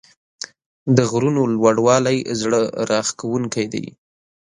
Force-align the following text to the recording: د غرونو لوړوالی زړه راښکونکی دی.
د 0.95 0.97
غرونو 1.11 1.41
لوړوالی 1.53 2.17
زړه 2.41 2.61
راښکونکی 2.89 3.65
دی. 3.73 3.85